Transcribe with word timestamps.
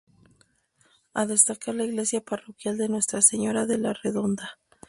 A 1.13 1.27
destacar 1.27 1.75
la 1.75 1.83
Iglesia 1.85 2.21
parroquial 2.21 2.75
de 2.75 2.89
Nuestra 2.89 3.21
Señora 3.21 3.67
de 3.67 3.77
la 3.77 3.93
Redonda. 3.93 4.57